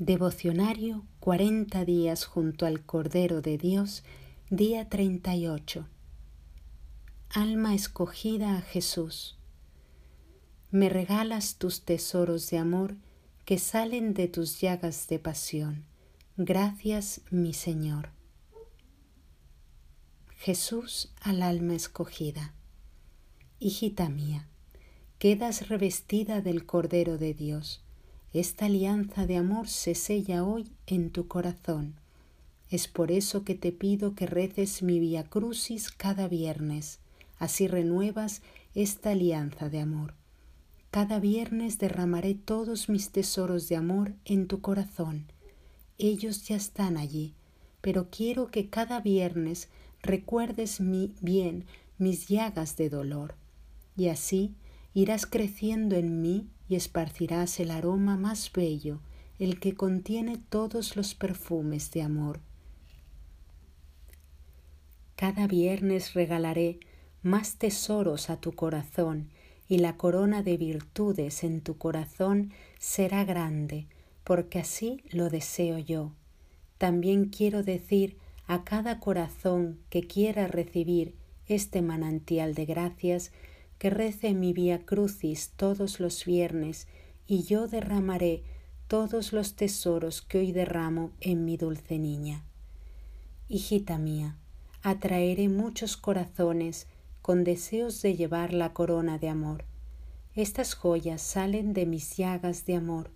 Devocionario 0.00 1.06
40 1.20 1.84
días 1.84 2.24
junto 2.24 2.66
al 2.66 2.84
Cordero 2.84 3.42
de 3.42 3.58
Dios, 3.58 4.02
día 4.50 4.88
38. 4.88 5.86
Alma 7.28 7.76
escogida 7.76 8.56
a 8.56 8.60
Jesús. 8.60 9.38
Me 10.72 10.88
regalas 10.88 11.58
tus 11.58 11.84
tesoros 11.84 12.50
de 12.50 12.58
amor 12.58 12.96
que 13.44 13.58
salen 13.58 14.14
de 14.14 14.26
tus 14.26 14.60
llagas 14.60 15.06
de 15.06 15.20
pasión. 15.20 15.84
Gracias, 16.36 17.20
mi 17.30 17.54
Señor. 17.54 18.08
Jesús 20.38 21.14
al 21.20 21.40
alma 21.40 21.76
escogida. 21.76 22.52
Hijita 23.60 24.08
mía, 24.08 24.48
quedas 25.20 25.68
revestida 25.68 26.40
del 26.40 26.66
Cordero 26.66 27.16
de 27.16 27.32
Dios 27.32 27.83
esta 28.34 28.66
alianza 28.66 29.26
de 29.28 29.36
amor 29.36 29.68
se 29.68 29.94
sella 29.94 30.42
hoy 30.42 30.72
en 30.88 31.10
tu 31.10 31.28
corazón. 31.28 31.94
Es 32.68 32.88
por 32.88 33.12
eso 33.12 33.44
que 33.44 33.54
te 33.54 33.70
pido 33.70 34.16
que 34.16 34.26
reces 34.26 34.82
mi 34.82 34.98
Via 34.98 35.22
Crucis 35.22 35.92
cada 35.92 36.26
viernes. 36.26 36.98
Así 37.38 37.68
renuevas 37.68 38.42
esta 38.74 39.10
alianza 39.10 39.68
de 39.68 39.78
amor. 39.78 40.14
Cada 40.90 41.20
viernes 41.20 41.78
derramaré 41.78 42.34
todos 42.34 42.88
mis 42.88 43.10
tesoros 43.10 43.68
de 43.68 43.76
amor 43.76 44.14
en 44.24 44.48
tu 44.48 44.60
corazón. 44.60 45.26
Ellos 45.98 46.48
ya 46.48 46.56
están 46.56 46.96
allí, 46.96 47.34
pero 47.80 48.08
quiero 48.10 48.48
que 48.48 48.68
cada 48.68 48.98
viernes 48.98 49.68
recuerdes 50.02 50.80
mi 50.80 51.14
bien 51.20 51.66
mis 51.98 52.26
llagas 52.26 52.76
de 52.76 52.90
dolor. 52.90 53.36
Y 53.96 54.08
así 54.08 54.56
irás 54.92 55.24
creciendo 55.24 55.94
en 55.94 56.20
mí 56.20 56.48
y 56.68 56.76
esparcirás 56.76 57.60
el 57.60 57.70
aroma 57.70 58.16
más 58.16 58.50
bello, 58.52 59.00
el 59.38 59.60
que 59.60 59.74
contiene 59.74 60.38
todos 60.48 60.96
los 60.96 61.14
perfumes 61.14 61.90
de 61.90 62.02
amor. 62.02 62.40
Cada 65.16 65.46
viernes 65.46 66.14
regalaré 66.14 66.80
más 67.22 67.56
tesoros 67.56 68.30
a 68.30 68.40
tu 68.40 68.52
corazón 68.52 69.30
y 69.68 69.78
la 69.78 69.96
corona 69.96 70.42
de 70.42 70.56
virtudes 70.56 71.44
en 71.44 71.60
tu 71.60 71.78
corazón 71.78 72.52
será 72.78 73.24
grande, 73.24 73.86
porque 74.24 74.58
así 74.58 75.02
lo 75.10 75.30
deseo 75.30 75.78
yo. 75.78 76.12
También 76.78 77.26
quiero 77.26 77.62
decir 77.62 78.18
a 78.46 78.64
cada 78.64 79.00
corazón 79.00 79.78
que 79.88 80.06
quiera 80.06 80.46
recibir 80.46 81.14
este 81.46 81.82
manantial 81.82 82.54
de 82.54 82.66
gracias 82.66 83.32
que 83.78 83.90
rece 83.90 84.34
mi 84.34 84.52
vía 84.52 84.84
crucis 84.84 85.52
todos 85.56 86.00
los 86.00 86.24
viernes 86.24 86.88
y 87.26 87.42
yo 87.42 87.68
derramaré 87.68 88.42
todos 88.88 89.32
los 89.32 89.56
tesoros 89.56 90.22
que 90.22 90.38
hoy 90.38 90.52
derramo 90.52 91.10
en 91.20 91.44
mi 91.44 91.56
dulce 91.56 91.98
niña. 91.98 92.44
Hijita 93.48 93.98
mía, 93.98 94.36
atraeré 94.82 95.48
muchos 95.48 95.96
corazones 95.96 96.86
con 97.22 97.44
deseos 97.44 98.02
de 98.02 98.16
llevar 98.16 98.52
la 98.52 98.72
corona 98.72 99.18
de 99.18 99.28
amor. 99.28 99.64
Estas 100.34 100.74
joyas 100.74 101.22
salen 101.22 101.72
de 101.72 101.86
mis 101.86 102.16
llagas 102.16 102.66
de 102.66 102.76
amor, 102.76 103.10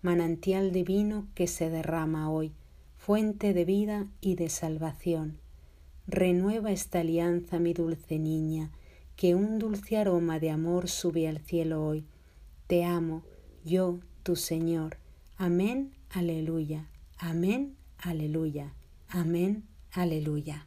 manantial 0.00 0.72
divino 0.72 1.28
que 1.34 1.46
se 1.46 1.70
derrama 1.70 2.30
hoy, 2.30 2.52
fuente 2.96 3.54
de 3.54 3.64
vida 3.64 4.08
y 4.20 4.34
de 4.34 4.48
salvación. 4.48 5.38
Renueva 6.06 6.72
esta 6.72 7.00
alianza, 7.00 7.60
mi 7.60 7.72
dulce 7.72 8.18
niña, 8.18 8.72
que 9.16 9.34
un 9.34 9.58
dulce 9.58 9.96
aroma 9.96 10.38
de 10.38 10.50
amor 10.50 10.88
sube 10.88 11.28
al 11.28 11.38
cielo 11.38 11.84
hoy. 11.84 12.04
Te 12.66 12.84
amo, 12.84 13.22
yo, 13.64 14.00
tu 14.22 14.36
Señor. 14.36 14.98
Amén, 15.36 15.92
aleluya. 16.10 16.88
Amén, 17.18 17.76
aleluya. 17.98 18.74
Amén, 19.08 19.64
aleluya. 19.92 20.66